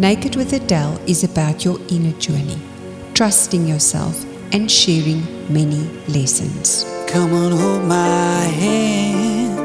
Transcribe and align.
Naked 0.00 0.36
with 0.36 0.52
Adele 0.52 0.96
is 1.08 1.24
about 1.24 1.64
your 1.64 1.80
inner 1.88 2.16
journey, 2.20 2.56
trusting 3.14 3.66
yourself 3.66 4.24
and 4.52 4.70
sharing 4.70 5.24
many 5.52 5.90
lessons. 6.06 6.84
Come 7.08 7.32
on, 7.32 7.50
hold 7.50 7.82
my 7.82 8.44
hand. 8.62 9.58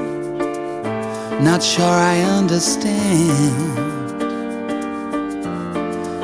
Not 1.46 1.62
sure 1.62 1.86
I 1.86 2.20
understand 2.22 3.80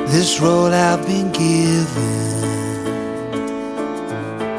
this 0.07 0.39
role 0.41 0.73
I've 0.73 1.05
been 1.05 1.32
given. 1.32 1.86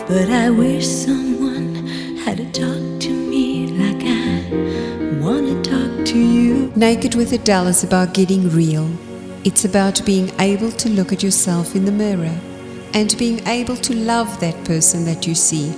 But 0.06 0.30
I 0.30 0.50
wish 0.50 0.86
someone 0.86 1.88
had 2.18 2.36
to 2.36 2.44
talk 2.52 3.00
to 3.00 3.10
me 3.10 3.66
like 3.66 4.04
I 4.06 5.20
wanna 5.20 5.60
talk 5.64 6.06
to 6.06 6.16
you. 6.16 6.70
Naked 6.76 7.16
with 7.16 7.32
Adele 7.32 7.66
is 7.66 7.82
about 7.82 8.14
getting 8.14 8.48
real. 8.50 8.88
It's 9.42 9.64
about 9.64 10.04
being 10.04 10.30
able 10.38 10.70
to 10.70 10.90
look 10.90 11.14
at 11.14 11.22
yourself 11.22 11.74
in 11.74 11.86
the 11.86 11.92
mirror 11.92 12.38
and 12.92 13.16
being 13.16 13.40
able 13.48 13.76
to 13.76 13.94
love 13.94 14.38
that 14.40 14.66
person 14.66 15.06
that 15.06 15.26
you 15.26 15.34
see. 15.34 15.72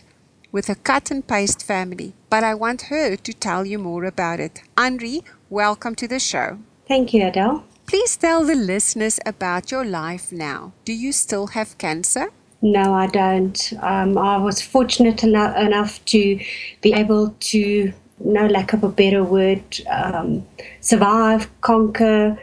with 0.52 0.70
a 0.70 0.76
cut 0.90 1.10
and 1.10 1.26
paste 1.26 1.62
family. 1.62 2.14
But 2.30 2.44
I 2.44 2.54
want 2.54 2.88
her 2.94 3.16
to 3.16 3.32
tell 3.46 3.66
you 3.66 3.78
more 3.78 4.04
about 4.04 4.40
it. 4.40 4.62
Andri, 4.76 5.22
welcome 5.50 5.94
to 5.96 6.08
the 6.08 6.20
show. 6.20 6.58
Thank 6.88 7.12
you, 7.12 7.26
Adele. 7.26 7.64
Please 7.86 8.16
tell 8.16 8.44
the 8.44 8.56
listeners 8.56 9.20
about 9.24 9.70
your 9.70 9.84
life 9.84 10.32
now. 10.32 10.72
Do 10.84 10.92
you 10.92 11.12
still 11.12 11.48
have 11.48 11.78
cancer? 11.78 12.30
No, 12.60 12.94
I 12.94 13.06
don't. 13.06 13.72
Um, 13.80 14.18
I 14.18 14.38
was 14.38 14.60
fortunate 14.60 15.22
eno- 15.22 15.54
enough 15.54 16.04
to 16.06 16.40
be 16.80 16.92
able 16.92 17.36
to, 17.38 17.92
no 18.18 18.46
lack 18.46 18.72
of 18.72 18.82
a 18.82 18.88
better 18.88 19.22
word, 19.22 19.62
um, 19.88 20.44
survive, 20.80 21.48
conquer. 21.60 22.36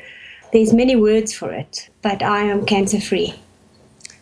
There's 0.53 0.71
many 0.71 0.95
words 0.95 1.33
for 1.33 1.51
it, 1.51 1.89
but 2.01 2.23
I 2.23 2.43
am 2.43 2.65
cancer 2.65 3.01
free. 3.01 3.33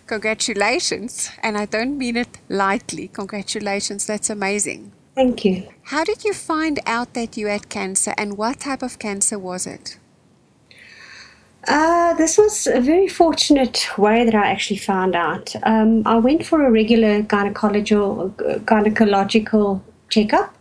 Congratulations. 0.08 1.30
And 1.44 1.56
I 1.56 1.66
don't 1.66 2.00
mean 2.00 2.18
it 2.18 2.40
lightly. 2.50 3.10
Congratulations. 3.10 4.08
That's 4.08 4.30
amazing. 4.30 4.92
Thank 5.14 5.46
you. 5.46 5.68
How 5.84 6.04
did 6.04 6.24
you 6.24 6.34
find 6.34 6.80
out 6.88 7.14
that 7.14 7.38
you 7.38 7.48
had 7.48 7.70
cancer 7.70 8.14
and 8.18 8.38
what 8.38 8.62
type 8.62 8.82
of 8.82 8.98
cancer 8.98 9.38
was 9.38 9.68
it? 9.68 9.98
Uh, 11.68 12.14
this 12.16 12.38
was 12.38 12.66
a 12.66 12.82
very 12.82 13.08
fortunate 13.08 13.88
way 13.98 14.26
that 14.26 14.34
I 14.34 14.48
actually 14.48 14.78
found 14.78 15.16
out. 15.16 15.56
Um, 15.64 16.02
I 16.08 16.18
went 16.18 16.46
for 16.46 16.66
a 16.66 16.72
regular 16.72 17.22
gynecological, 17.22 18.32
gynecological 18.66 19.82
checkup 20.10 20.56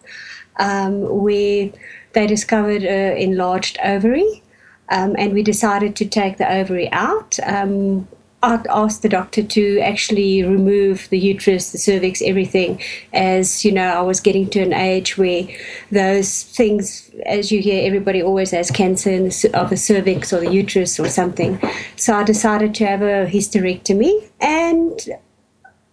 um, 0.58 1.00
where 1.22 1.70
they 2.12 2.26
discovered 2.26 2.82
an 2.82 3.16
enlarged 3.16 3.78
ovary, 3.82 4.42
um, 4.90 5.14
and 5.18 5.32
we 5.32 5.42
decided 5.42 5.96
to 5.96 6.04
take 6.04 6.36
the 6.36 6.52
ovary 6.52 6.92
out. 6.92 7.38
Um, 7.44 8.06
asked 8.42 9.02
the 9.02 9.08
doctor 9.08 9.42
to 9.42 9.78
actually 9.80 10.42
remove 10.42 11.08
the 11.10 11.18
uterus, 11.18 11.72
the 11.72 11.78
cervix, 11.78 12.22
everything, 12.22 12.80
as 13.12 13.64
you 13.64 13.72
know, 13.72 13.88
I 13.88 14.00
was 14.00 14.20
getting 14.20 14.48
to 14.50 14.60
an 14.60 14.72
age 14.72 15.18
where 15.18 15.46
those 15.92 16.44
things, 16.44 17.10
as 17.26 17.52
you 17.52 17.60
hear, 17.60 17.86
everybody 17.86 18.22
always 18.22 18.50
has 18.52 18.70
cancer 18.70 19.10
the, 19.10 19.50
of 19.54 19.70
the 19.70 19.76
cervix 19.76 20.32
or 20.32 20.40
the 20.40 20.50
uterus 20.50 20.98
or 20.98 21.08
something. 21.08 21.60
So 21.96 22.14
I 22.14 22.22
decided 22.22 22.74
to 22.76 22.86
have 22.86 23.02
a 23.02 23.26
hysterectomy, 23.26 24.30
and 24.40 24.98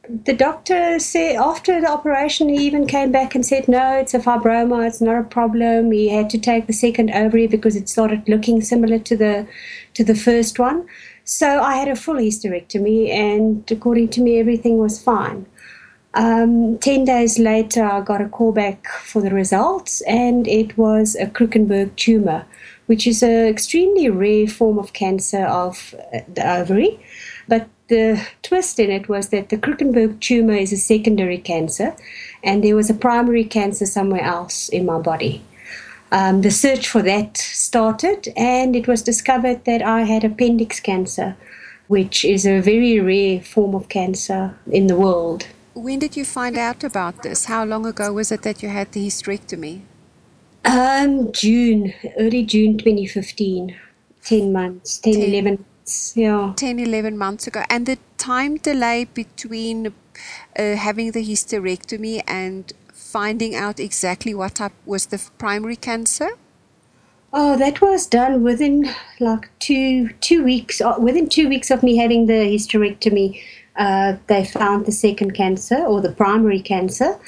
the 0.09 0.34
doctor 0.34 1.00
said 1.00 1.35
after 1.35 1.81
the 1.81 1.90
operation, 1.90 2.50
he 2.50 2.66
even 2.66 2.88
came 2.88 3.12
back 3.12 3.35
and 3.35 3.45
said, 3.45 3.68
No, 3.68 3.97
it's 3.97 4.13
a 4.13 4.19
fibroma, 4.19 4.88
it's 4.88 5.01
not 5.01 5.19
a 5.19 5.23
problem. 5.23 5.91
He 5.91 6.09
had 6.09 6.29
to 6.31 6.38
take 6.38 6.68
the 6.68 6.73
second 6.73 7.12
ovary 7.12 7.47
because 7.47 7.75
it 7.75 7.90
started 7.90 8.28
looking 8.28 8.62
similar 8.62 9.00
to 9.00 9.18
the 9.18 9.47
to 9.95 10.03
the 10.03 10.16
first 10.16 10.59
one. 10.59 10.88
So 11.23 11.62
I 11.62 11.75
had 11.75 11.90
a 11.90 11.95
full 11.95 12.16
hysterectomy, 12.16 13.09
and 13.09 13.69
according 13.69 14.09
to 14.09 14.22
me, 14.22 14.40
everything 14.40 14.78
was 14.78 15.01
fine. 15.01 15.45
Um, 16.13 16.78
10 16.79 17.03
days 17.03 17.38
later, 17.38 17.84
I 17.84 18.01
got 18.01 18.22
a 18.22 18.29
call 18.29 18.51
back 18.51 18.88
for 18.88 19.22
the 19.22 19.29
results, 19.31 20.01
and 20.01 20.47
it 20.47 20.78
was 20.78 21.16
a 21.16 21.28
Krukenberg 21.28 21.95
tumor, 21.97 22.45
which 22.85 23.06
is 23.06 23.22
an 23.22 23.47
extremely 23.47 24.09
rare 24.09 24.47
form 24.47 24.79
of 24.79 24.94
cancer 24.94 25.45
of 25.45 25.94
uh, 26.13 26.19
the 26.34 26.50
ovary. 26.50 27.00
But 27.47 27.68
the 27.87 28.25
twist 28.43 28.79
in 28.79 28.89
it 28.89 29.07
was 29.07 29.29
that 29.29 29.49
the 29.49 29.57
Krukenberg 29.57 30.19
tumor 30.19 30.53
is 30.53 30.73
a 30.73 30.77
secondary 30.77 31.37
cancer, 31.37 31.95
and 32.43 32.63
there 32.63 32.75
was 32.75 32.89
a 32.89 32.93
primary 32.93 33.43
cancer 33.43 33.85
somewhere 33.85 34.21
else 34.21 34.69
in 34.69 34.85
my 34.85 34.99
body. 34.99 35.43
Um, 36.11 36.41
the 36.41 36.51
search 36.51 36.87
for 36.87 37.01
that 37.01 37.37
started, 37.37 38.29
and 38.37 38.75
it 38.75 38.87
was 38.87 39.01
discovered 39.01 39.65
that 39.65 39.81
I 39.81 40.03
had 40.03 40.23
appendix 40.23 40.79
cancer, 40.79 41.35
which 41.87 42.23
is 42.23 42.45
a 42.45 42.61
very 42.61 42.99
rare 42.99 43.41
form 43.41 43.75
of 43.75 43.89
cancer 43.89 44.57
in 44.71 44.87
the 44.87 44.95
world. 44.95 45.47
When 45.73 45.99
did 45.99 46.17
you 46.17 46.25
find 46.25 46.57
out 46.57 46.83
about 46.83 47.23
this? 47.23 47.45
How 47.45 47.63
long 47.65 47.85
ago 47.85 48.13
was 48.13 48.31
it 48.31 48.41
that 48.43 48.63
you 48.63 48.69
had 48.69 48.91
the 48.94 49.06
hysterectomy? 49.06 49.81
Um, 50.65 51.31
June, 51.31 51.94
early 52.17 52.44
June 52.44 52.77
2015. 52.77 53.75
10 54.23 54.51
months, 54.51 54.97
10, 55.00 55.13
10. 55.13 55.23
11 55.23 55.65
months. 55.88 56.13
Yeah. 56.16 56.54
10, 56.56 56.80
11 56.80 57.18
months 57.18 57.48
ago. 57.48 57.63
And 57.69 57.86
the 57.86 57.98
time 58.18 58.57
delay 58.57 59.06
between 59.06 59.88
uh, 59.88 60.75
having 60.75 61.12
the 61.12 61.24
hysterectomy 61.24 62.22
and 62.28 62.74
finding 62.94 63.56
out 63.56 63.80
exactly 63.80 64.34
what 64.34 64.56
type 64.56 64.74
was 64.86 65.07
the 65.07 65.22
primary 65.38 65.75
cancer? 65.75 66.30
Oh, 67.34 67.57
that 67.57 67.81
was 67.81 68.07
done 68.07 68.44
within 68.44 68.89
like 69.19 69.50
two 69.60 70.10
two 70.22 70.44
weeks. 70.44 70.81
uh, 70.81 70.95
Within 70.98 71.28
two 71.28 71.50
weeks 71.50 71.69
of 71.72 71.84
me 71.84 71.98
having 71.98 72.25
the 72.28 72.56
hysterectomy, 72.56 73.42
uh, 73.75 74.16
they 74.28 74.45
found 74.45 74.86
the 74.86 74.92
second 74.92 75.31
cancer 75.34 75.75
or 75.75 76.01
the 76.01 76.12
primary 76.12 76.62
cancer, 76.62 77.19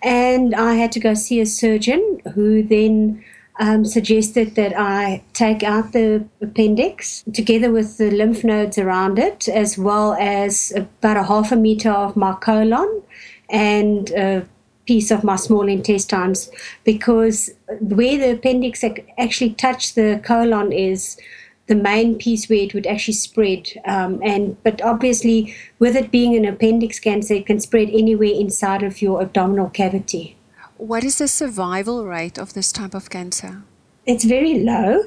and 0.00 0.54
I 0.54 0.74
had 0.74 0.92
to 0.92 1.00
go 1.00 1.14
see 1.14 1.40
a 1.40 1.46
surgeon 1.46 2.20
who 2.34 2.62
then 2.62 3.24
um, 3.58 3.84
suggested 3.84 4.54
that 4.54 4.72
I 4.78 5.22
take 5.32 5.62
out 5.62 5.92
the 5.92 6.24
appendix 6.40 7.24
together 7.32 7.70
with 7.70 7.98
the 7.98 8.10
lymph 8.10 8.44
nodes 8.44 8.78
around 8.78 9.18
it, 9.18 9.48
as 9.48 9.76
well 9.76 10.14
as 10.14 10.72
about 10.76 11.16
a 11.16 11.24
half 11.24 11.52
a 11.52 11.56
meter 11.56 11.90
of 11.90 12.16
my 12.16 12.34
colon 12.34 13.02
and 13.50 14.10
a 14.10 14.46
piece 14.86 15.10
of 15.10 15.22
my 15.22 15.36
small 15.36 15.68
intestines 15.68 16.50
because 16.82 17.50
where 17.80 18.16
the 18.16 18.32
appendix 18.32 18.82
ac- 18.82 19.04
actually 19.18 19.50
touched 19.50 19.94
the 19.94 20.18
colon 20.24 20.72
is 20.72 21.18
the 21.66 21.74
main 21.74 22.16
piece 22.16 22.48
where 22.48 22.60
it 22.60 22.72
would 22.72 22.86
actually 22.86 23.12
spread. 23.12 23.68
Um, 23.84 24.20
and 24.24 24.56
but 24.62 24.80
obviously, 24.80 25.54
with 25.78 25.94
it 25.94 26.10
being 26.10 26.34
an 26.36 26.46
appendix 26.46 26.98
cancer, 26.98 27.34
it 27.34 27.44
can 27.44 27.60
spread 27.60 27.90
anywhere 27.90 28.32
inside 28.32 28.82
of 28.82 29.02
your 29.02 29.20
abdominal 29.20 29.68
cavity. 29.68 30.37
What 30.78 31.02
is 31.02 31.18
the 31.18 31.26
survival 31.26 32.06
rate 32.06 32.38
of 32.38 32.54
this 32.54 32.70
type 32.70 32.94
of 32.94 33.10
cancer? 33.10 33.62
It's 34.06 34.24
very 34.24 34.60
low. 34.60 35.06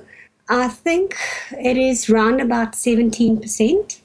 I 0.50 0.68
think 0.68 1.16
it 1.52 1.78
is 1.78 2.10
round 2.10 2.42
about 2.42 2.74
17% 2.74 4.00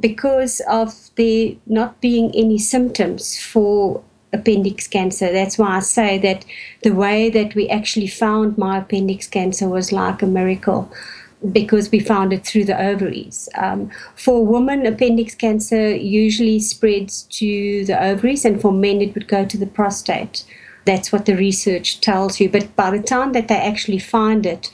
because 0.00 0.60
of 0.68 1.10
there 1.14 1.52
not 1.66 2.00
being 2.00 2.32
any 2.34 2.58
symptoms 2.58 3.38
for 3.38 4.02
appendix 4.32 4.88
cancer. 4.88 5.30
That's 5.32 5.58
why 5.58 5.76
I 5.76 5.80
say 5.80 6.18
that 6.18 6.44
the 6.82 6.90
way 6.90 7.30
that 7.30 7.54
we 7.54 7.68
actually 7.68 8.08
found 8.08 8.58
my 8.58 8.78
appendix 8.78 9.28
cancer 9.28 9.68
was 9.68 9.92
like 9.92 10.22
a 10.22 10.26
miracle 10.26 10.90
because 11.52 11.92
we 11.92 12.00
found 12.00 12.32
it 12.32 12.44
through 12.44 12.64
the 12.64 12.80
ovaries. 12.80 13.48
Um, 13.56 13.90
for 14.16 14.44
women, 14.44 14.86
appendix 14.86 15.36
cancer 15.36 15.94
usually 15.94 16.58
spreads 16.58 17.22
to 17.38 17.84
the 17.84 18.02
ovaries, 18.02 18.44
and 18.44 18.60
for 18.60 18.72
men, 18.72 19.00
it 19.00 19.14
would 19.14 19.28
go 19.28 19.44
to 19.44 19.56
the 19.56 19.66
prostate. 19.66 20.44
That's 20.84 21.12
what 21.12 21.26
the 21.26 21.36
research 21.36 22.00
tells 22.00 22.40
you. 22.40 22.48
But 22.48 22.74
by 22.76 22.90
the 22.90 23.02
time 23.02 23.32
that 23.32 23.48
they 23.48 23.56
actually 23.56 23.98
find 23.98 24.44
it, 24.46 24.70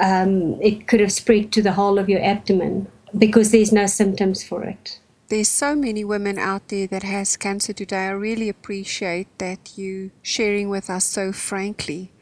um, 0.00 0.60
it 0.60 0.86
could 0.88 1.00
have 1.00 1.12
spread 1.12 1.52
to 1.52 1.62
the 1.62 1.72
whole 1.72 1.98
of 1.98 2.08
your 2.08 2.22
abdomen 2.22 2.88
because 3.16 3.50
there's 3.50 3.72
no 3.72 3.86
symptoms 3.86 4.42
for 4.42 4.64
it. 4.64 4.98
There's 5.28 5.48
so 5.48 5.74
many 5.74 6.04
women 6.04 6.38
out 6.38 6.68
there 6.68 6.86
that 6.88 7.04
has 7.04 7.36
cancer 7.36 7.72
today. 7.72 8.06
I 8.06 8.10
really 8.10 8.48
appreciate 8.48 9.28
that 9.38 9.78
you 9.78 10.10
sharing 10.20 10.68
with 10.68 10.90
us 10.90 11.04
so 11.04 11.32
frankly. 11.32 12.12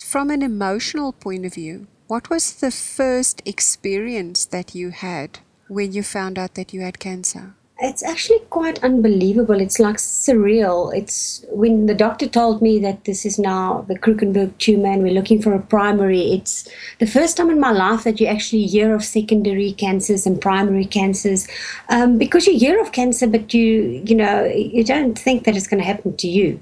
From 0.00 0.30
an 0.30 0.42
emotional 0.42 1.12
point 1.12 1.46
of 1.46 1.54
view, 1.54 1.86
what 2.08 2.30
was 2.30 2.54
the 2.54 2.70
first 2.70 3.42
experience 3.44 4.46
that 4.46 4.74
you 4.74 4.90
had 4.90 5.40
when 5.68 5.92
you 5.92 6.02
found 6.02 6.38
out 6.38 6.54
that 6.54 6.72
you 6.72 6.80
had 6.80 6.98
cancer? 6.98 7.54
It's 7.80 8.02
actually 8.02 8.40
quite 8.50 8.82
unbelievable. 8.82 9.60
It's 9.60 9.78
like 9.78 9.98
surreal. 9.98 10.92
It's 10.92 11.44
when 11.48 11.86
the 11.86 11.94
doctor 11.94 12.26
told 12.26 12.60
me 12.60 12.80
that 12.80 13.04
this 13.04 13.24
is 13.24 13.38
now 13.38 13.84
the 13.86 13.96
Krukenberg 13.96 14.58
tumor 14.58 14.90
and 14.90 15.04
we're 15.04 15.12
looking 15.12 15.40
for 15.40 15.52
a 15.52 15.62
primary. 15.62 16.32
It's 16.32 16.68
the 16.98 17.06
first 17.06 17.36
time 17.36 17.50
in 17.50 17.60
my 17.60 17.70
life 17.70 18.02
that 18.02 18.20
you 18.20 18.26
actually 18.26 18.66
hear 18.66 18.92
of 18.96 19.04
secondary 19.04 19.72
cancers 19.72 20.26
and 20.26 20.40
primary 20.40 20.86
cancers, 20.86 21.46
um, 21.88 22.18
because 22.18 22.48
you 22.48 22.58
hear 22.58 22.80
of 22.80 22.90
cancer, 22.90 23.28
but 23.28 23.54
you 23.54 24.02
you 24.04 24.16
know 24.16 24.44
you 24.44 24.82
don't 24.82 25.16
think 25.16 25.44
that 25.44 25.56
it's 25.56 25.68
going 25.68 25.80
to 25.80 25.86
happen 25.86 26.16
to 26.16 26.26
you, 26.26 26.60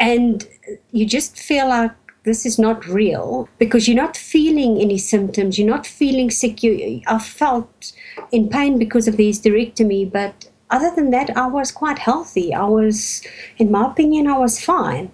and 0.00 0.48
you 0.90 1.06
just 1.06 1.38
feel 1.38 1.68
like 1.68 1.92
this 2.24 2.44
is 2.44 2.58
not 2.58 2.86
real 2.86 3.48
because 3.58 3.88
you're 3.88 3.96
not 3.96 4.16
feeling 4.16 4.80
any 4.80 4.98
symptoms. 4.98 5.58
You're 5.58 5.68
not 5.68 5.86
feeling 5.86 6.30
sick. 6.30 6.62
You, 6.62 7.00
I 7.06 7.18
felt 7.18 7.92
in 8.32 8.48
pain 8.48 8.78
because 8.78 9.08
of 9.08 9.16
the 9.16 9.30
hysterectomy, 9.30 10.10
but 10.10 10.48
other 10.70 10.94
than 10.94 11.10
that, 11.10 11.36
I 11.36 11.46
was 11.46 11.72
quite 11.72 11.98
healthy. 11.98 12.52
I 12.52 12.64
was, 12.64 13.22
in 13.56 13.70
my 13.70 13.90
opinion, 13.90 14.26
I 14.26 14.38
was 14.38 14.62
fine. 14.62 15.10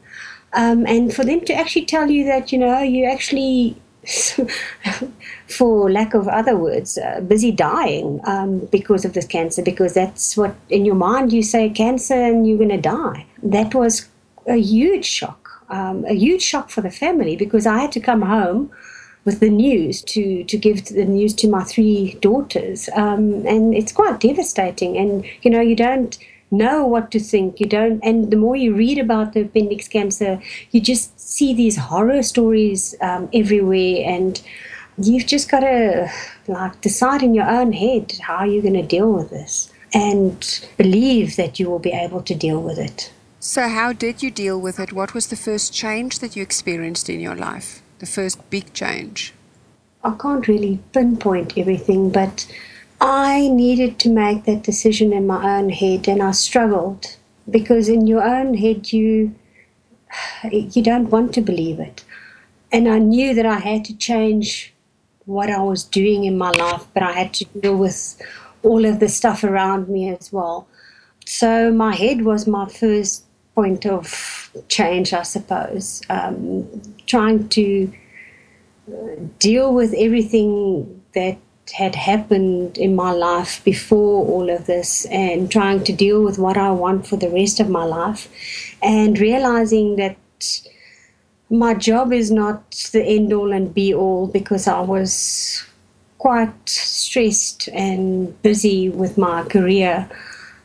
Um, 0.53 0.87
and 0.87 1.15
for 1.15 1.25
them 1.25 1.41
to 1.43 1.55
actually 1.55 1.85
tell 1.87 2.11
you 2.11 2.25
that, 2.25 2.53
you 2.53 2.59
know, 2.59 2.81
you 2.81 3.05
actually, 3.05 3.77
for 5.49 5.91
lack 5.91 6.15
of 6.15 6.29
other 6.29 6.57
words, 6.57 6.99
uh, 6.99 7.21
busy 7.21 7.50
dying 7.50 8.21
um, 8.25 8.61
because 8.73 9.05
of 9.05 9.12
this 9.12 9.27
cancer, 9.27 9.62
because 9.62 9.95
that's 9.95 10.37
what 10.37 10.55
in 10.69 10.85
your 10.85 10.95
mind 10.95 11.33
you 11.33 11.43
say 11.43 11.69
cancer 11.69 12.15
and 12.15 12.47
you're 12.47 12.59
going 12.59 12.69
to 12.71 12.81
die. 12.81 13.27
That 13.43 13.75
was 13.75 14.09
a 14.47 14.57
huge 14.57 15.05
shock 15.05 15.44
um, 15.69 16.05
a 16.05 16.14
huge 16.14 16.43
shock 16.43 16.70
for 16.70 16.81
the 16.81 16.90
family 16.90 17.37
because 17.37 17.66
I 17.66 17.78
had 17.78 17.93
to 17.93 18.00
come 18.00 18.22
home 18.22 18.70
with 19.25 19.40
the 19.40 19.50
news 19.50 20.02
to 20.02 20.44
to 20.44 20.56
give 20.58 20.84
the 20.87 21.05
news 21.05 21.34
to 21.34 21.49
my 21.49 21.64
three 21.64 22.14
daughters, 22.20 22.88
um, 22.94 23.46
and 23.46 23.75
it's 23.75 23.93
quite 23.93 24.20
devastating. 24.20 24.96
And 24.96 25.25
you 25.43 25.50
know, 25.50 25.61
you 25.61 25.76
don't 25.76 26.19
know 26.50 26.87
what 26.87 27.11
to 27.11 27.20
think. 27.20 27.61
You 27.61 27.66
don't, 27.66 28.00
and 28.05 28.31
the 28.31 28.37
more 28.37 28.56
you 28.56 28.75
read 28.75 28.99
about 28.99 29.32
the 29.32 29.43
appendix 29.43 29.88
cancer, 29.88 30.40
you 30.70 30.81
just 30.81 31.19
see 31.19 31.55
these 31.55 31.76
horror 31.76 32.22
stories 32.22 32.94
um, 33.00 33.28
everywhere, 33.32 34.02
and 34.05 34.40
you've 34.99 35.26
just 35.26 35.50
got 35.50 35.61
to 35.61 36.11
like 36.46 36.81
decide 36.81 37.22
in 37.22 37.34
your 37.34 37.49
own 37.49 37.72
head 37.72 38.12
how 38.20 38.44
you're 38.44 38.62
going 38.62 38.75
to 38.75 38.82
deal 38.82 39.11
with 39.12 39.31
this, 39.31 39.72
and 39.94 40.69
believe 40.76 41.37
that 41.37 41.58
you 41.58 41.70
will 41.70 41.78
be 41.78 41.93
able 41.93 42.22
to 42.22 42.34
deal 42.34 42.61
with 42.61 42.78
it. 42.78 43.11
So, 43.46 43.69
how 43.69 43.93
did 43.93 44.23
you 44.23 44.31
deal 44.31 44.58
with 44.58 44.81
it? 44.81 44.94
What 44.94 45.12
was 45.12 45.26
the 45.26 45.37
first 45.37 45.70
change 45.70 46.20
that 46.20 46.35
you 46.35 46.43
experienced 46.43 47.11
in 47.11 47.20
your 47.20 47.35
life? 47.35 47.82
The 47.99 48.06
first 48.06 48.38
big 48.49 48.73
change? 48.73 49.35
I 50.02 50.17
can't 50.19 50.49
really 50.49 50.79
pinpoint 50.94 51.58
everything, 51.58 52.08
but 52.08 52.50
I 53.02 53.49
needed 53.49 53.99
to 53.99 54.08
make 54.08 54.44
that 54.44 54.62
decision 54.62 55.12
in 55.12 55.26
my 55.26 55.58
own 55.58 55.69
head, 55.69 56.08
and 56.08 56.23
I 56.23 56.31
struggled 56.31 57.19
because 57.50 57.87
in 57.87 58.06
your 58.06 58.25
own 58.25 58.55
head 58.55 58.94
you 58.94 59.35
you 60.50 60.82
don't 60.82 61.11
want 61.11 61.35
to 61.35 61.43
believe 61.43 61.79
it, 61.79 62.02
and 62.73 62.88
I 62.88 62.99
knew 62.99 63.35
that 63.35 63.44
I 63.44 63.58
had 63.58 63.85
to 63.85 63.94
change 63.94 64.73
what 65.26 65.50
I 65.50 65.61
was 65.61 65.85
doing 65.85 66.25
in 66.25 66.38
my 66.38 66.50
life, 66.52 66.87
but 66.94 67.02
I 67.02 67.12
had 67.12 67.35
to 67.35 67.44
deal 67.44 67.76
with 67.76 68.17
all 68.62 68.87
of 68.87 69.00
the 69.00 69.08
stuff 69.11 69.44
around 69.44 69.88
me 69.88 70.08
as 70.08 70.32
well. 70.32 70.67
So 71.26 71.70
my 71.73 71.94
head 71.94 72.23
was 72.23 72.47
my 72.47 72.69
first 72.69 73.24
point 73.55 73.87
of 73.87 74.51
change, 74.69 75.12
I 75.12 75.23
suppose. 75.23 76.03
Um, 76.11 76.67
trying 77.06 77.49
to 77.51 77.93
deal 79.39 79.73
with 79.73 79.95
everything 79.97 81.03
that 81.15 81.39
had 81.73 81.95
happened 81.95 82.77
in 82.77 82.95
my 82.95 83.11
life 83.11 83.65
before 83.65 84.27
all 84.27 84.51
of 84.51 84.67
this 84.67 85.06
and 85.06 85.51
trying 85.51 85.83
to 85.85 85.93
deal 85.93 86.23
with 86.23 86.39
what 86.39 86.56
I 86.56 86.71
want 86.71 87.06
for 87.06 87.17
the 87.17 87.31
rest 87.31 87.59
of 87.59 87.71
my 87.71 87.85
life 87.85 88.29
and 88.83 89.19
realizing 89.19 89.97
that 89.97 90.17
my 91.49 91.73
job 91.73 92.12
is 92.12 92.31
not 92.31 92.89
the 92.93 93.03
end 93.03 93.33
all 93.33 93.53
and 93.53 93.73
be 93.73 93.95
all 93.95 94.27
because 94.27 94.67
I 94.67 94.81
was 94.81 95.65
quite 96.19 96.69
stressed 96.69 97.69
and 97.69 98.41
busy 98.43 98.89
with 98.89 99.17
my 99.17 99.43
career. 99.45 100.09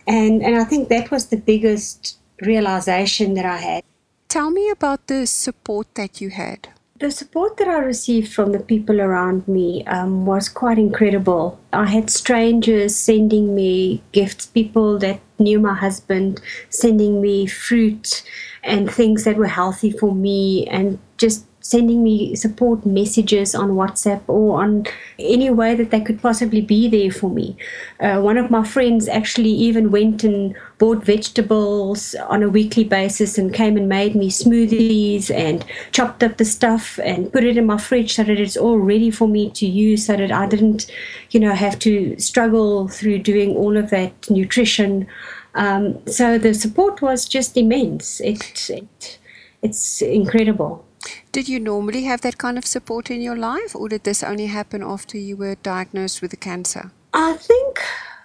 And, 0.08 0.42
and 0.42 0.56
I 0.58 0.64
think 0.64 0.90
that 0.90 1.12
was 1.12 1.28
the 1.28 1.38
biggest 1.38 2.19
realization 2.42 3.34
that 3.36 3.46
I 3.46 3.58
had. 3.58 3.84
Tell 4.28 4.52
me 4.52 4.70
about 4.70 5.08
the 5.08 5.26
support 5.26 5.88
that 5.96 6.22
you 6.22 6.30
had. 6.30 6.70
The 7.00 7.12
support 7.12 7.56
that 7.58 7.68
I 7.70 7.80
received 7.80 8.34
from 8.34 8.52
the 8.52 8.60
people 8.60 9.00
around 9.00 9.48
me 9.48 9.86
um, 9.86 10.26
was 10.26 10.50
quite 10.50 10.78
incredible. 10.78 11.58
I 11.72 11.86
had 11.86 12.10
strangers 12.10 12.94
sending 12.94 13.56
me 13.56 14.04
gifts, 14.12 14.48
people 14.48 15.00
that 15.00 15.22
knew 15.40 15.60
my 15.60 15.76
husband 15.76 16.42
sending 16.70 17.22
me 17.22 17.48
fruit 17.48 18.22
and 18.64 18.92
things 18.92 19.24
that 19.24 19.38
were 19.38 19.48
healthy 19.48 19.92
for 19.92 20.14
me, 20.14 20.68
and 20.68 21.00
just 21.18 21.46
sending 21.70 22.02
me 22.02 22.36
support 22.36 22.84
messages 22.84 23.54
on 23.54 23.70
WhatsApp 23.82 24.22
or 24.28 24.60
on 24.64 24.88
any 25.20 25.52
way 25.52 25.76
that 25.76 25.92
they 25.92 26.02
could 26.02 26.20
possibly 26.20 26.62
be 26.62 26.88
there 26.88 27.12
for 27.12 27.30
me. 27.30 27.56
Uh, 28.00 28.20
one 28.20 28.38
of 28.38 28.50
my 28.50 28.64
friends 28.64 29.08
actually 29.08 29.52
even 29.52 29.92
went 29.92 30.24
and 30.24 30.56
bought 30.80 31.06
vegetables 31.06 32.16
on 32.28 32.42
a 32.42 32.50
weekly 32.50 32.84
basis 32.84 33.38
and 33.38 33.54
came 33.54 33.78
and 33.78 33.88
made 33.88 34.16
me 34.16 34.32
smoothies 34.32 35.30
and 35.30 35.64
chopped 35.92 36.24
up 36.24 36.38
the 36.38 36.46
stuff 36.46 37.00
and 37.04 37.32
put 37.32 37.44
it 37.44 37.56
in 37.56 37.68
my 37.68 37.78
fridge 37.78 38.16
so 38.16 38.24
that 38.24 38.40
it's 38.40 38.58
all 38.58 38.80
ready 38.80 39.12
for 39.12 39.28
me 39.28 39.52
to 39.52 39.68
use 39.68 40.08
so 40.08 40.18
that 40.18 40.32
I 40.32 40.48
didn't, 40.48 40.92
you 41.30 41.40
know, 41.40 41.54
have 41.54 41.78
to 41.80 42.18
struggle 42.18 42.88
through 42.88 43.20
doing 43.20 43.56
all 43.56 43.78
of 43.78 43.92
that 43.92 44.28
nutrition. 44.28 45.06
Um, 45.54 46.04
so 46.08 46.40
the 46.40 46.56
support 46.56 47.04
was 47.04 47.28
just 47.28 47.56
immense. 47.56 48.20
It, 48.22 48.72
it 48.72 49.20
it's 49.62 50.02
incredible. 50.02 50.86
Did 51.32 51.48
you 51.48 51.60
normally 51.60 52.04
have 52.04 52.22
that 52.22 52.38
kind 52.38 52.58
of 52.58 52.66
support 52.66 53.10
in 53.10 53.22
your 53.22 53.36
life, 53.36 53.76
or 53.76 53.90
did 53.90 54.04
this 54.04 54.24
only 54.24 54.48
happen 54.48 54.84
after 54.84 55.18
you 55.18 55.38
were 55.38 55.56
diagnosed 55.56 56.22
with 56.22 56.32
the 56.32 56.38
cancer? 56.38 56.92
I 57.14 57.34
think 57.34 57.80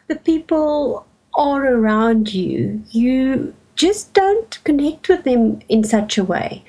the 0.09 0.17
people 0.17 1.07
are 1.35 1.67
around 1.67 2.33
you. 2.33 2.83
You 2.91 3.55
just 3.77 4.13
don't 4.15 4.63
connect 4.65 5.09
with 5.09 5.25
them 5.25 5.61
in 5.69 5.85
such 5.85 6.19
a 6.19 6.25
way. 6.25 6.65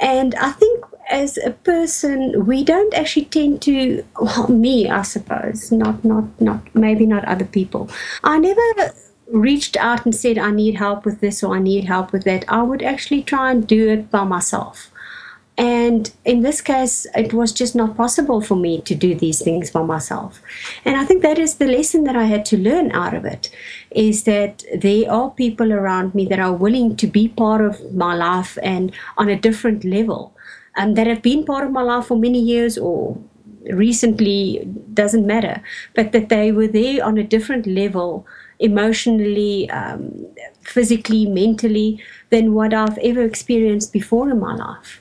And 0.00 0.34
I 0.36 0.52
think 0.52 0.84
as 1.10 1.38
a 1.38 1.50
person, 1.50 2.46
we 2.46 2.64
don't 2.64 2.94
actually 2.94 3.26
tend 3.26 3.62
to, 3.62 4.04
well, 4.20 4.48
me, 4.66 4.88
I 4.88 5.02
suppose, 5.02 5.72
not, 5.72 6.04
not, 6.04 6.24
not, 6.40 6.74
maybe 6.74 7.06
not 7.06 7.24
other 7.24 7.44
people. 7.44 7.88
I 8.24 8.38
never 8.38 8.92
reached 9.30 9.76
out 9.76 10.04
and 10.04 10.14
said, 10.14 10.38
I 10.38 10.50
need 10.50 10.76
help 10.76 11.04
with 11.04 11.20
this 11.20 11.42
or 11.42 11.54
I 11.54 11.58
need 11.58 11.84
help 11.84 12.12
with 12.12 12.24
that. 12.24 12.44
I 12.48 12.62
would 12.62 12.82
actually 12.82 13.22
try 13.22 13.50
and 13.50 13.66
do 13.66 13.88
it 13.88 14.10
by 14.10 14.24
myself 14.24 14.90
And 15.58 16.12
in 16.24 16.42
this 16.42 16.60
case, 16.60 17.04
it 17.16 17.34
was 17.34 17.52
just 17.52 17.74
not 17.74 17.96
possible 17.96 18.40
for 18.40 18.54
me 18.54 18.80
to 18.82 18.94
do 18.94 19.16
these 19.16 19.42
things 19.42 19.72
by 19.72 19.82
myself. 19.82 20.40
And 20.84 20.96
I 20.96 21.04
think 21.04 21.22
that 21.22 21.36
is 21.36 21.56
the 21.56 21.66
lesson 21.66 22.04
that 22.04 22.14
I 22.14 22.26
had 22.26 22.44
to 22.46 22.56
learn 22.56 22.92
out 22.92 23.12
of 23.12 23.24
it 23.24 23.50
is 23.90 24.22
that 24.22 24.62
there 24.72 25.10
are 25.10 25.30
people 25.32 25.72
around 25.72 26.14
me 26.14 26.26
that 26.26 26.38
are 26.38 26.52
willing 26.52 26.94
to 26.98 27.08
be 27.08 27.26
part 27.26 27.60
of 27.60 27.92
my 27.92 28.14
life 28.14 28.56
and 28.62 28.92
on 29.16 29.28
a 29.28 29.36
different 29.36 29.82
level. 29.82 30.32
And 30.76 30.96
that 30.96 31.08
have 31.08 31.22
been 31.22 31.44
part 31.44 31.64
of 31.64 31.72
my 31.72 31.82
life 31.82 32.06
for 32.06 32.16
many 32.16 32.40
years 32.40 32.78
or 32.78 33.18
recently 33.70 34.64
doesn't 34.94 35.26
matter, 35.26 35.60
but 35.96 36.12
that 36.12 36.28
they 36.28 36.52
were 36.52 36.68
there 36.68 37.04
on 37.04 37.18
a 37.18 37.24
different 37.24 37.66
level 37.66 38.24
emotionally, 38.60 39.68
um, 39.70 40.24
physically, 40.62 41.26
mentally 41.26 42.00
than 42.30 42.54
what 42.54 42.72
I've 42.72 42.98
ever 42.98 43.22
experienced 43.22 43.92
before 43.92 44.30
in 44.30 44.38
my 44.38 44.54
life. 44.54 45.00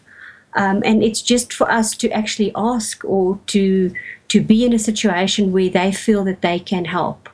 Um, 0.57 0.81
and 0.83 1.03
it's 1.03 1.21
just 1.21 1.53
for 1.53 1.71
us 1.71 1.95
to 1.97 2.09
actually 2.09 2.51
ask 2.55 3.05
or 3.05 3.39
to 3.47 3.93
to 4.29 4.41
be 4.41 4.65
in 4.65 4.73
a 4.73 4.79
situation 4.79 5.53
where 5.53 5.69
they 5.69 5.91
feel 5.91 6.25
that 6.25 6.41
they 6.41 6.59
can 6.59 6.85
help, 6.85 7.29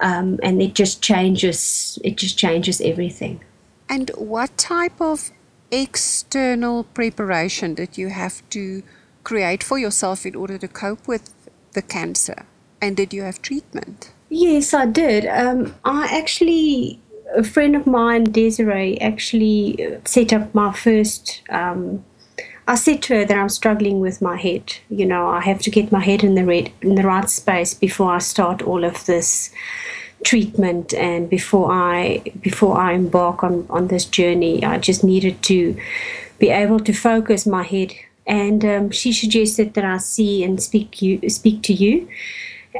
um, 0.00 0.40
and 0.42 0.60
it 0.60 0.74
just 0.74 1.02
changes. 1.02 1.98
It 2.02 2.16
just 2.16 2.38
changes 2.38 2.80
everything. 2.80 3.40
And 3.88 4.10
what 4.16 4.56
type 4.56 5.00
of 5.00 5.30
external 5.70 6.84
preparation 6.84 7.74
did 7.74 7.98
you 7.98 8.08
have 8.08 8.42
to 8.50 8.82
create 9.22 9.62
for 9.62 9.78
yourself 9.78 10.24
in 10.24 10.34
order 10.34 10.56
to 10.58 10.66
cope 10.66 11.06
with 11.06 11.30
the 11.72 11.82
cancer? 11.82 12.46
And 12.80 12.96
did 12.96 13.12
you 13.12 13.22
have 13.22 13.42
treatment? 13.42 14.12
Yes, 14.30 14.72
I 14.72 14.86
did. 14.86 15.26
Um, 15.26 15.74
I 15.84 16.08
actually, 16.10 17.00
a 17.36 17.44
friend 17.44 17.76
of 17.76 17.86
mine, 17.86 18.24
Desiree, 18.24 18.98
actually 19.00 19.98
set 20.06 20.32
up 20.32 20.54
my 20.54 20.72
first. 20.72 21.42
Um, 21.50 22.04
I 22.66 22.76
said 22.76 23.02
to 23.02 23.16
her 23.16 23.24
that 23.24 23.36
I'm 23.36 23.48
struggling 23.48 24.00
with 24.00 24.22
my 24.22 24.36
head. 24.36 24.76
You 24.88 25.06
know, 25.06 25.28
I 25.28 25.40
have 25.40 25.60
to 25.62 25.70
get 25.70 25.92
my 25.92 26.00
head 26.00 26.22
in 26.22 26.34
the 26.34 26.44
red, 26.44 26.70
in 26.80 26.94
the 26.94 27.02
right 27.02 27.28
space 27.28 27.74
before 27.74 28.12
I 28.12 28.18
start 28.18 28.62
all 28.62 28.84
of 28.84 29.06
this 29.06 29.52
treatment 30.24 30.94
and 30.94 31.28
before 31.28 31.72
I 31.72 32.22
before 32.40 32.78
I 32.78 32.92
embark 32.92 33.42
on 33.42 33.66
on 33.68 33.88
this 33.88 34.04
journey. 34.04 34.64
I 34.64 34.78
just 34.78 35.02
needed 35.02 35.42
to 35.44 35.76
be 36.38 36.48
able 36.50 36.80
to 36.80 36.92
focus 36.92 37.46
my 37.46 37.64
head. 37.64 37.94
And 38.24 38.64
um, 38.64 38.90
she 38.90 39.12
suggested 39.12 39.74
that 39.74 39.84
I 39.84 39.98
see 39.98 40.44
and 40.44 40.62
speak 40.62 41.02
you 41.02 41.28
speak 41.28 41.62
to 41.64 41.72
you 41.72 42.08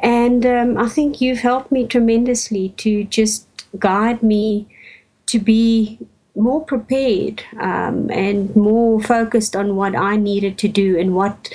and 0.00 0.46
um, 0.46 0.78
I 0.78 0.88
think 0.88 1.20
you've 1.20 1.40
helped 1.40 1.70
me 1.70 1.86
tremendously 1.86 2.70
to 2.78 3.04
just 3.04 3.46
guide 3.78 4.22
me 4.22 4.68
to 5.26 5.38
be 5.38 5.98
more 6.34 6.64
prepared 6.64 7.44
um, 7.60 8.10
and 8.10 8.54
more 8.56 9.00
focused 9.02 9.54
on 9.54 9.76
what 9.76 9.94
I 9.94 10.16
needed 10.16 10.58
to 10.58 10.68
do 10.68 10.98
and 10.98 11.14
what 11.14 11.50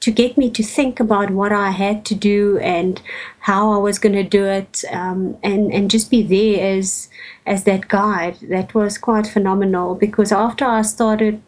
to 0.00 0.10
get 0.10 0.38
me 0.38 0.48
to 0.50 0.62
think 0.62 1.00
about 1.00 1.30
what 1.30 1.52
I 1.52 1.70
had 1.70 2.04
to 2.06 2.14
do 2.14 2.58
and 2.58 3.00
how 3.40 3.72
I 3.72 3.78
was 3.78 3.98
going 3.98 4.14
to 4.14 4.22
do 4.22 4.44
it 4.44 4.84
um, 4.92 5.36
and 5.42 5.72
and 5.72 5.90
just 5.90 6.10
be 6.10 6.22
there 6.22 6.78
as 6.78 7.08
as 7.46 7.64
that 7.64 7.88
guide. 7.88 8.38
That 8.42 8.74
was 8.74 8.98
quite 8.98 9.26
phenomenal 9.26 9.94
because 9.94 10.32
after 10.32 10.64
I 10.64 10.82
started 10.82 11.40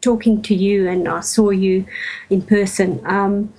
talking 0.00 0.42
to 0.42 0.54
you 0.54 0.88
and 0.88 1.08
I 1.08 1.20
saw 1.20 1.50
you 1.50 1.84
in 2.30 2.42
person 2.42 3.00
um, 3.04 3.52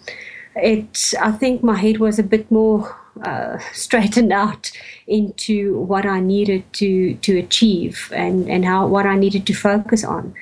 it 0.55 1.13
I 1.19 1.31
think 1.31 1.63
my 1.63 1.77
head 1.77 1.99
was 1.99 2.19
a 2.19 2.23
bit 2.23 2.49
more 2.49 2.98
uh, 3.23 3.57
straightened 3.73 4.33
out 4.33 4.71
into 5.07 5.79
what 5.79 6.05
I 6.05 6.19
needed 6.19 6.71
to 6.73 7.15
to 7.15 7.37
achieve 7.37 8.11
and 8.15 8.49
and 8.49 8.65
how 8.65 8.87
what 8.87 9.05
I 9.05 9.15
needed 9.15 9.45
to 9.47 9.53
focus 9.53 10.03
on 10.03 10.33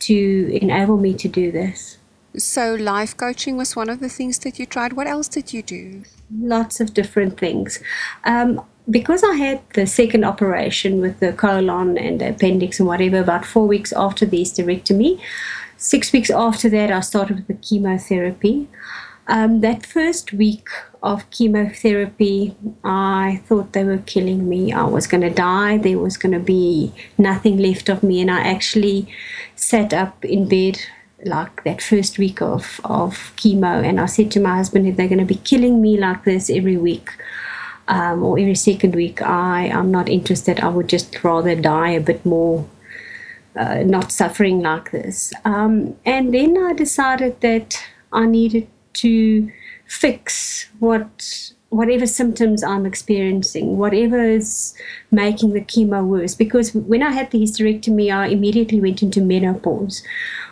to 0.00 0.58
enable 0.60 0.96
me 0.96 1.14
to 1.14 1.28
do 1.28 1.50
this. 1.50 1.98
So 2.36 2.74
life 2.74 3.16
coaching 3.16 3.56
was 3.56 3.74
one 3.74 3.88
of 3.88 4.00
the 4.00 4.10
things 4.10 4.38
that 4.40 4.58
you 4.58 4.66
tried. 4.66 4.92
What 4.92 5.06
else 5.06 5.26
did 5.26 5.54
you 5.54 5.62
do? 5.62 6.02
Lots 6.38 6.80
of 6.80 6.92
different 6.92 7.38
things. 7.38 7.80
Um, 8.24 8.60
because 8.88 9.24
I 9.24 9.34
had 9.34 9.60
the 9.74 9.86
second 9.86 10.24
operation 10.24 11.00
with 11.00 11.18
the 11.20 11.32
colon 11.32 11.98
and 11.98 12.20
the 12.20 12.30
appendix 12.30 12.78
and 12.78 12.86
whatever 12.86 13.18
about 13.20 13.44
four 13.44 13.66
weeks 13.66 13.92
after 13.92 14.26
the 14.26 14.42
hysterectomy, 14.42 15.18
six 15.76 16.12
weeks 16.12 16.30
after 16.30 16.68
that 16.68 16.90
I 16.92 17.00
started 17.00 17.36
with 17.36 17.46
the 17.48 17.54
chemotherapy. 17.54 18.68
Um, 19.28 19.60
that 19.62 19.84
first 19.84 20.32
week 20.32 20.68
of 21.02 21.28
chemotherapy, 21.30 22.56
I 22.84 23.42
thought 23.46 23.72
they 23.72 23.84
were 23.84 23.98
killing 23.98 24.48
me. 24.48 24.72
I 24.72 24.84
was 24.84 25.06
going 25.06 25.22
to 25.22 25.30
die. 25.30 25.78
There 25.78 25.98
was 25.98 26.16
going 26.16 26.32
to 26.32 26.40
be 26.40 26.92
nothing 27.18 27.58
left 27.58 27.88
of 27.88 28.02
me. 28.02 28.20
And 28.20 28.30
I 28.30 28.40
actually 28.40 29.08
sat 29.54 29.92
up 29.92 30.24
in 30.24 30.48
bed 30.48 30.80
like 31.24 31.64
that 31.64 31.82
first 31.82 32.18
week 32.18 32.42
of, 32.42 32.80
of 32.84 33.32
chemo. 33.36 33.84
And 33.84 34.00
I 34.00 34.06
said 34.06 34.30
to 34.32 34.40
my 34.40 34.56
husband, 34.56 34.86
if 34.86 34.96
they're 34.96 35.08
going 35.08 35.18
to 35.18 35.24
be 35.24 35.36
killing 35.36 35.80
me 35.80 35.96
like 35.98 36.24
this 36.24 36.50
every 36.50 36.76
week, 36.76 37.10
um, 37.88 38.22
or 38.24 38.38
every 38.38 38.54
second 38.54 38.94
week, 38.94 39.22
I 39.22 39.66
am 39.66 39.90
not 39.90 40.08
interested. 40.08 40.60
I 40.60 40.68
would 40.68 40.88
just 40.88 41.22
rather 41.22 41.54
die 41.54 41.90
a 41.90 42.00
bit 42.00 42.24
more, 42.26 42.66
uh, 43.54 43.82
not 43.84 44.10
suffering 44.10 44.60
like 44.60 44.90
this. 44.90 45.32
Um, 45.44 45.96
and 46.04 46.34
then 46.34 46.58
I 46.58 46.72
decided 46.72 47.40
that 47.42 47.80
I 48.12 48.26
needed 48.26 48.66
to 48.94 49.52
fix 49.86 50.66
what 50.78 51.52
whatever 51.68 52.06
symptoms 52.06 52.62
I'm 52.62 52.86
experiencing, 52.86 53.76
whatever 53.76 54.22
is 54.22 54.74
making 55.10 55.52
the 55.52 55.60
chemo 55.60 56.04
worse. 56.04 56.34
Because 56.34 56.74
when 56.74 57.02
I 57.02 57.10
had 57.10 57.30
the 57.30 57.40
hysterectomy, 57.40 58.14
I 58.14 58.28
immediately 58.28 58.80
went 58.80 59.02
into 59.02 59.20
menopause, 59.20 60.02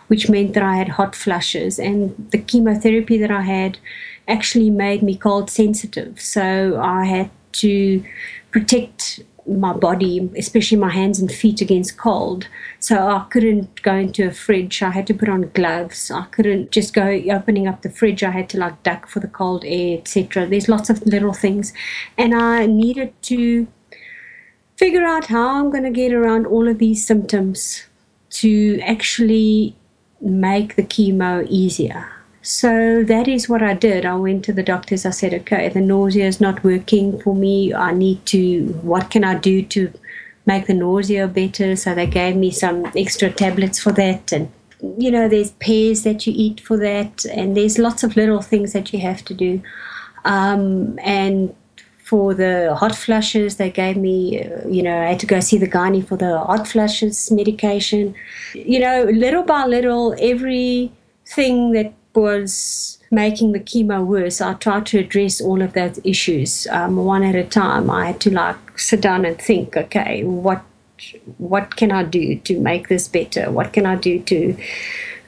which 0.07 0.29
meant 0.29 0.53
that 0.53 0.63
I 0.63 0.75
had 0.75 0.89
hot 0.89 1.15
flushes, 1.15 1.79
and 1.79 2.13
the 2.31 2.37
chemotherapy 2.37 3.17
that 3.17 3.31
I 3.31 3.41
had 3.41 3.77
actually 4.27 4.69
made 4.69 5.01
me 5.01 5.15
cold 5.15 5.49
sensitive. 5.49 6.19
So 6.19 6.79
I 6.81 7.05
had 7.05 7.29
to 7.53 8.03
protect 8.51 9.21
my 9.47 9.73
body, 9.73 10.29
especially 10.37 10.77
my 10.77 10.89
hands 10.89 11.19
and 11.19 11.31
feet, 11.31 11.61
against 11.61 11.97
cold. 11.97 12.47
So 12.79 13.07
I 13.07 13.25
couldn't 13.29 13.81
go 13.81 13.95
into 13.95 14.25
a 14.27 14.31
fridge. 14.31 14.81
I 14.81 14.89
had 14.89 15.07
to 15.07 15.13
put 15.13 15.29
on 15.29 15.49
gloves. 15.53 16.09
I 16.09 16.25
couldn't 16.31 16.71
just 16.71 16.93
go 16.93 17.05
opening 17.31 17.67
up 17.67 17.81
the 17.81 17.89
fridge. 17.89 18.23
I 18.23 18.31
had 18.31 18.49
to 18.49 18.59
like 18.59 18.81
duck 18.83 19.07
for 19.07 19.19
the 19.19 19.27
cold 19.27 19.63
air, 19.65 19.97
etc. 19.99 20.47
There's 20.47 20.69
lots 20.69 20.89
of 20.89 21.05
little 21.05 21.33
things, 21.33 21.73
and 22.17 22.33
I 22.33 22.65
needed 22.65 23.13
to 23.23 23.67
figure 24.77 25.03
out 25.03 25.27
how 25.27 25.59
I'm 25.59 25.69
going 25.69 25.83
to 25.83 25.91
get 25.91 26.13
around 26.13 26.47
all 26.47 26.67
of 26.67 26.79
these 26.79 27.05
symptoms 27.05 27.85
to 28.29 28.79
actually 28.81 29.75
make 30.19 30.75
the 30.75 30.83
chemo 30.83 31.47
easier. 31.49 32.14
So 32.45 33.03
that 33.05 33.27
is 33.27 33.49
what 33.49 33.63
I 33.63 33.73
did. 33.73 34.05
I 34.05 34.13
went 34.13 34.45
to 34.45 34.53
the 34.53 34.61
doctors. 34.61 35.03
I 35.03 35.09
said, 35.09 35.33
okay, 35.33 35.67
the 35.67 35.81
nausea 35.81 36.27
is 36.27 36.39
not 36.39 36.63
working 36.63 37.19
for 37.19 37.33
me. 37.33 37.73
I 37.73 37.91
need 37.91 38.23
to, 38.27 38.67
what 38.83 39.09
can 39.09 39.23
I 39.23 39.33
do 39.33 39.63
to 39.63 39.91
make 40.45 40.67
the 40.67 40.75
nausea 40.75 41.27
better? 41.27 41.75
So 41.75 41.95
they 41.95 42.05
gave 42.05 42.35
me 42.35 42.51
some 42.51 42.85
extra 42.95 43.31
tablets 43.31 43.79
for 43.79 43.91
that. 43.93 44.31
And, 44.31 44.51
you 44.95 45.09
know, 45.09 45.27
there's 45.27 45.53
pears 45.53 46.03
that 46.03 46.27
you 46.27 46.33
eat 46.35 46.59
for 46.59 46.77
that. 46.77 47.25
And 47.25 47.57
there's 47.57 47.79
lots 47.79 48.03
of 48.03 48.15
little 48.15 48.43
things 48.43 48.73
that 48.73 48.93
you 48.93 48.99
have 48.99 49.25
to 49.25 49.33
do. 49.33 49.59
Um, 50.23 50.99
and 50.99 51.51
for 51.97 52.35
the 52.35 52.75
hot 52.75 52.95
flushes, 52.95 53.57
they 53.57 53.71
gave 53.71 53.97
me, 53.97 54.43
uh, 54.43 54.67
you 54.67 54.83
know, 54.83 55.01
I 55.01 55.05
had 55.05 55.19
to 55.21 55.25
go 55.25 55.39
see 55.39 55.57
the 55.57 55.67
gynae 55.67 56.07
for 56.07 56.15
the 56.15 56.37
hot 56.37 56.67
flushes 56.67 57.31
medication. 57.31 58.13
You 58.53 58.81
know, 58.81 59.05
little 59.05 59.41
by 59.41 59.65
little, 59.65 60.13
everything 60.19 61.71
that 61.71 61.91
was 62.15 62.97
making 63.11 63.51
the 63.51 63.59
chemo 63.59 64.05
worse, 64.05 64.41
I 64.41 64.53
tried 64.53 64.85
to 64.87 64.99
address 64.99 65.41
all 65.41 65.61
of 65.61 65.73
those 65.73 65.99
issues 66.03 66.67
um, 66.67 66.97
one 66.97 67.23
at 67.23 67.35
a 67.35 67.43
time. 67.43 67.89
I 67.89 68.07
had 68.07 68.21
to 68.21 68.31
like 68.31 68.79
sit 68.79 69.01
down 69.01 69.25
and 69.25 69.39
think, 69.39 69.77
okay, 69.77 70.23
what 70.23 70.63
what 71.37 71.75
can 71.75 71.91
I 71.91 72.03
do 72.03 72.37
to 72.39 72.59
make 72.59 72.87
this 72.87 73.07
better? 73.07 73.51
What 73.51 73.73
can 73.73 73.85
I 73.85 73.95
do 73.95 74.21
to 74.23 74.57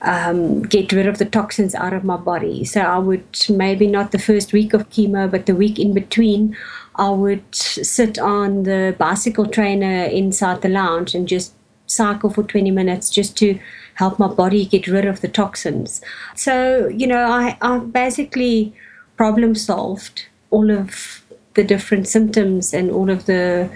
um, 0.01 0.61
get 0.61 0.93
rid 0.93 1.07
of 1.07 1.17
the 1.17 1.25
toxins 1.25 1.75
out 1.75 1.93
of 1.93 2.03
my 2.03 2.15
body? 2.15 2.63
So 2.63 2.81
I 2.81 2.97
would 2.97 3.45
maybe 3.49 3.87
not 3.87 4.11
the 4.11 4.19
first 4.19 4.53
week 4.53 4.73
of 4.73 4.89
chemo, 4.89 5.29
but 5.29 5.45
the 5.45 5.55
week 5.55 5.77
in 5.77 5.93
between, 5.93 6.55
I 6.95 7.09
would 7.09 7.53
sit 7.53 8.17
on 8.17 8.63
the 8.63 8.95
bicycle 8.97 9.45
trainer 9.45 10.05
inside 10.05 10.61
the 10.61 10.69
lounge 10.69 11.13
and 11.13 11.27
just 11.27 11.53
cycle 11.85 12.29
for 12.29 12.43
20 12.43 12.71
minutes 12.71 13.09
just 13.09 13.37
to 13.37 13.59
help 13.97 14.19
my 14.19 14.27
body 14.27 14.65
get 14.65 14.87
rid 14.87 15.05
of 15.05 15.21
the 15.21 15.27
toxins. 15.27 16.01
So, 16.35 16.87
you 16.87 17.07
know, 17.07 17.25
I, 17.31 17.57
I 17.61 17.79
basically 17.79 18.73
problem 19.17 19.55
solved 19.55 20.27
all 20.51 20.69
of 20.69 21.23
the 21.55 21.63
different 21.63 22.07
symptoms 22.07 22.73
and 22.73 22.91
all 22.91 23.09
of 23.09 23.25
the 23.25 23.69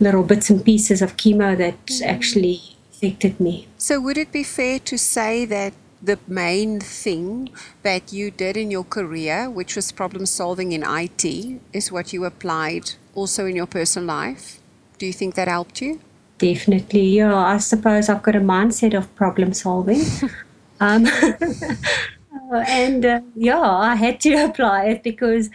little 0.00 0.24
bits 0.24 0.50
and 0.50 0.64
pieces 0.64 1.00
of 1.00 1.16
chemo 1.16 1.56
that 1.56 1.86
mm. 1.86 2.02
actually 2.02 2.60
affected 2.92 3.38
me. 3.38 3.68
So, 3.78 4.00
would 4.00 4.18
it 4.18 4.32
be 4.32 4.42
fair 4.42 4.80
to 4.80 4.98
say 4.98 5.44
that 5.44 5.72
the 6.02 6.18
main 6.26 6.80
thing 6.80 7.50
that 7.82 8.12
you 8.12 8.30
did 8.30 8.56
in 8.56 8.70
your 8.70 8.84
career, 8.84 9.48
which 9.48 9.76
was 9.76 9.92
problem 9.92 10.26
solving 10.26 10.72
in 10.72 10.82
IT, 10.84 11.24
is 11.72 11.92
what 11.92 12.12
you 12.12 12.24
applied 12.24 12.94
also 13.14 13.46
in 13.46 13.54
your 13.54 13.66
personal 13.66 14.06
life? 14.06 14.58
Do 14.98 15.06
you 15.06 15.12
think 15.12 15.36
that 15.36 15.46
helped 15.46 15.80
you? 15.80 16.00
Definitely, 16.38 17.08
yeah. 17.08 17.34
I 17.34 17.58
suppose 17.58 18.08
I've 18.08 18.22
got 18.22 18.36
a 18.36 18.40
mindset 18.40 18.96
of 18.96 19.14
problem 19.14 19.52
solving. 19.52 20.02
Um, 20.80 21.06
and 22.52 23.04
uh, 23.04 23.20
yeah, 23.34 23.60
I 23.60 23.96
had 23.96 24.20
to 24.20 24.34
apply 24.44 24.84
it 24.86 25.02
because 25.02 25.50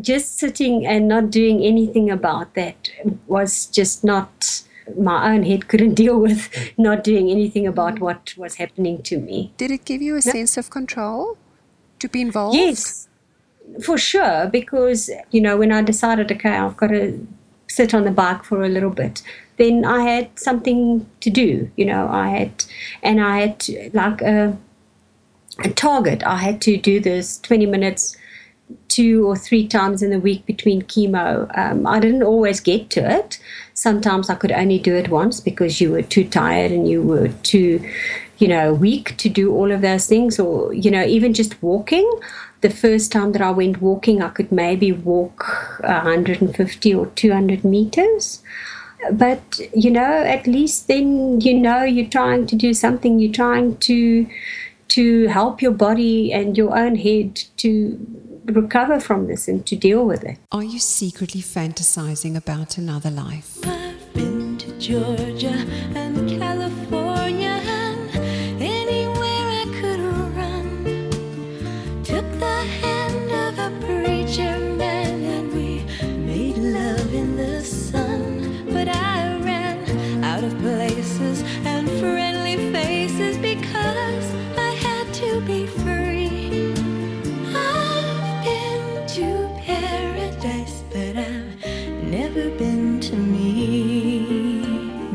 just 0.00 0.38
sitting 0.38 0.86
and 0.86 1.06
not 1.06 1.30
doing 1.30 1.62
anything 1.62 2.10
about 2.10 2.54
that 2.54 2.90
was 3.26 3.66
just 3.66 4.02
not 4.02 4.62
my 4.98 5.32
own 5.32 5.44
head 5.44 5.68
couldn't 5.68 5.94
deal 5.94 6.18
with 6.18 6.50
not 6.76 7.02
doing 7.02 7.30
anything 7.30 7.66
about 7.66 8.00
what 8.00 8.34
was 8.36 8.56
happening 8.56 9.02
to 9.02 9.18
me. 9.18 9.52
Did 9.56 9.70
it 9.70 9.84
give 9.84 10.02
you 10.02 10.16
a 10.16 10.22
sense 10.22 10.56
of 10.58 10.68
control 10.68 11.38
to 12.00 12.08
be 12.08 12.20
involved? 12.20 12.56
Yes, 12.56 13.08
for 13.82 13.96
sure. 13.96 14.46
Because, 14.46 15.10
you 15.30 15.40
know, 15.40 15.56
when 15.56 15.72
I 15.72 15.80
decided, 15.80 16.30
okay, 16.32 16.50
I've 16.50 16.76
got 16.76 16.88
to 16.88 17.26
sit 17.66 17.94
on 17.94 18.04
the 18.04 18.10
bike 18.10 18.44
for 18.44 18.62
a 18.62 18.68
little 18.68 18.90
bit, 18.90 19.22
then 19.56 19.84
I 19.84 20.02
had 20.02 20.38
something 20.38 21.06
to 21.20 21.30
do. 21.30 21.70
You 21.76 21.86
know, 21.86 22.08
I 22.08 22.28
had, 22.28 22.64
and 23.02 23.20
I 23.20 23.40
had 23.40 23.60
to, 23.60 23.90
like 23.92 24.20
a, 24.22 24.56
a 25.62 25.70
target. 25.70 26.22
I 26.24 26.36
had 26.36 26.60
to 26.62 26.76
do 26.76 27.00
this 27.00 27.38
20 27.38 27.66
minutes 27.66 28.16
two 28.88 29.26
or 29.26 29.36
three 29.36 29.66
times 29.66 30.02
in 30.02 30.10
the 30.10 30.18
week 30.18 30.46
between 30.46 30.82
chemo. 30.82 31.50
Um, 31.56 31.86
I 31.86 32.00
didn't 32.00 32.22
always 32.22 32.60
get 32.60 32.90
to 32.90 33.18
it. 33.18 33.38
Sometimes 33.74 34.30
I 34.30 34.34
could 34.34 34.52
only 34.52 34.78
do 34.78 34.94
it 34.94 35.08
once 35.08 35.40
because 35.40 35.80
you 35.80 35.92
were 35.92 36.02
too 36.02 36.24
tired 36.24 36.70
and 36.70 36.88
you 36.88 37.02
were 37.02 37.28
too, 37.42 37.86
you 38.38 38.48
know, 38.48 38.72
weak 38.72 39.16
to 39.18 39.28
do 39.28 39.52
all 39.52 39.70
of 39.70 39.80
those 39.80 40.06
things, 40.06 40.38
or, 40.38 40.72
you 40.72 40.90
know, 40.90 41.04
even 41.04 41.34
just 41.34 41.62
walking. 41.62 42.08
The 42.60 42.70
first 42.70 43.12
time 43.12 43.32
that 43.32 43.42
I 43.42 43.50
went 43.50 43.82
walking, 43.82 44.22
I 44.22 44.30
could 44.30 44.50
maybe 44.50 44.92
walk 44.92 45.78
150 45.80 46.94
or 46.94 47.06
200 47.06 47.64
meters. 47.64 48.42
But, 49.12 49.60
you 49.74 49.90
know, 49.90 50.22
at 50.24 50.46
least 50.46 50.88
then 50.88 51.40
you 51.40 51.54
know 51.54 51.82
you're 51.82 52.08
trying 52.08 52.46
to 52.46 52.56
do 52.56 52.74
something, 52.74 53.18
you're 53.18 53.32
trying 53.32 53.76
to 53.78 54.26
to 54.88 55.26
help 55.26 55.60
your 55.60 55.72
body 55.72 56.32
and 56.32 56.56
your 56.56 56.76
own 56.76 56.94
head 56.94 57.42
to 57.56 57.98
recover 58.44 59.00
from 59.00 59.26
this 59.26 59.48
and 59.48 59.66
to 59.66 59.74
deal 59.74 60.06
with 60.06 60.22
it. 60.22 60.38
Are 60.52 60.62
you 60.62 60.78
secretly 60.78 61.40
fantasizing 61.40 62.36
about 62.36 62.78
another 62.78 63.10
life? 63.10 63.58
I've 63.66 64.12
been 64.12 64.58
to 64.58 64.78
Georgia 64.78 65.66
and 65.94 66.28
California 66.28 66.63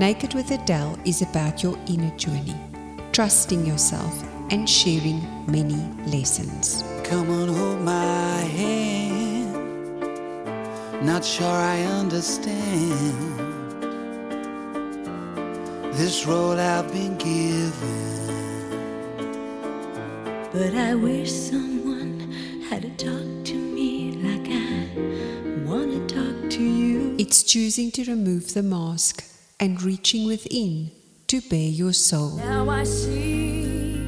Naked 0.10 0.34
with 0.34 0.50
Adele 0.50 0.98
is 1.06 1.22
about 1.22 1.62
your 1.62 1.78
inner 1.86 2.10
journey, 2.18 2.56
trusting 3.12 3.64
yourself 3.64 4.24
and 4.50 4.68
sharing 4.68 5.22
many 5.46 5.78
lessons. 6.08 6.84
Come 7.04 7.30
on, 7.30 7.48
hold 7.50 7.82
my 7.82 8.40
hand. 8.58 9.54
Not 11.06 11.24
sure 11.24 11.46
I 11.46 11.84
understand 11.84 13.38
this 15.94 16.26
road 16.26 16.58
I've 16.58 16.92
been 16.92 17.16
given. 17.20 17.70
But 20.52 20.74
I 20.74 20.96
wish 20.96 21.32
someone 21.32 22.34
had 22.68 22.82
to 22.82 22.90
talk 22.98 23.46
to 23.46 23.54
me 23.54 24.14
like 24.24 24.48
I 24.50 24.90
wanna 25.70 26.00
talk 26.08 26.50
to 26.50 26.64
you. 26.64 27.16
It's 27.20 27.44
choosing 27.44 27.92
to 27.92 28.04
remove 28.06 28.56
the 28.56 28.64
mask 28.64 29.29
and 29.60 29.82
reaching 29.84 30.26
within 30.26 30.92
to 31.28 31.42
bare 31.42 31.70
your 31.70 31.94
soul. 31.94 32.38
Now 32.38 32.70
I 32.70 32.84
see 32.84 34.02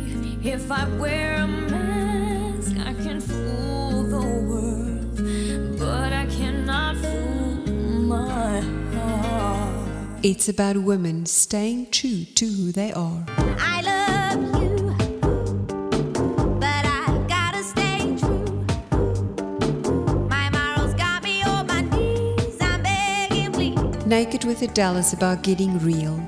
if 0.44 0.72
I 0.72 0.88
wear 0.98 1.36
a 1.36 1.48
mask, 1.48 2.78
I 2.78 2.94
can 2.94 3.22
fool 3.22 4.04
the 4.04 4.28
world, 4.50 5.78
but 5.78 6.14
I 6.14 6.26
cannot 6.28 6.98
fool 6.98 7.74
my 8.08 8.62
heart. 8.96 10.20
It's 10.24 10.50
about 10.50 10.78
women 10.78 11.26
staying 11.26 11.92
true 11.92 12.26
to 12.26 12.46
who 12.46 12.72
they 12.72 12.92
are. 12.94 13.26
Naked 24.12 24.44
with 24.44 24.62
Adele 24.62 24.98
is 24.98 25.14
about 25.14 25.42
getting 25.42 25.80
real. 25.80 26.22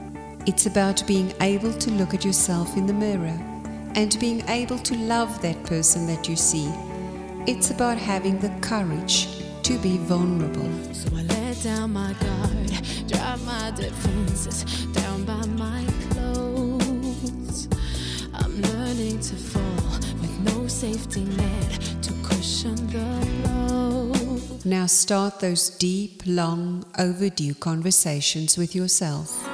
It's 0.45 0.67
about 0.67 1.05
being 1.05 1.33
able 1.41 1.73
to 1.73 1.91
look 1.91 2.13
at 2.13 2.23
yourself 2.23 2.77
in 2.77 2.87
the 2.87 2.93
mirror 2.93 3.37
and 3.95 4.17
being 4.21 4.41
able 4.47 4.79
to 4.79 4.95
love 4.95 5.41
that 5.41 5.61
person 5.65 6.07
that 6.07 6.29
you 6.29 6.37
see. 6.37 6.71
It's 7.45 7.71
about 7.71 7.97
having 7.97 8.39
the 8.39 8.53
courage 8.61 9.27
to 9.63 9.77
be 9.79 9.97
vulnerable. 9.97 10.71
So 10.93 11.09
I 11.13 11.23
let 11.23 11.61
down 11.61 11.91
my 11.91 12.13
guard, 12.13 12.71
drop 13.09 13.41
my 13.41 13.71
defenses 13.75 14.63
down 14.93 15.25
by 15.25 15.45
my 15.47 15.85
clothes. 16.11 17.67
I'm 18.33 18.61
learning 18.61 19.19
to 19.19 19.35
fall 19.35 19.99
with 20.21 20.39
no 20.53 20.67
safety 20.67 21.25
net 21.25 21.81
to 22.01 22.13
cushion 22.23 22.75
the 22.87 23.43
blow. 23.43 23.92
Now 24.65 24.85
start 24.85 25.41
those 25.41 25.69
deep, 25.69 26.23
long, 26.25 26.85
overdue 26.97 27.53
conversations 27.53 28.57
with 28.57 28.73
yourself. 28.73 29.45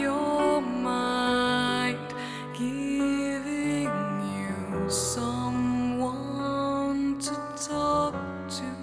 Your 0.00 0.60
mind, 0.60 2.12
you 2.58 4.08
to 7.20 7.34
to. 8.48 8.80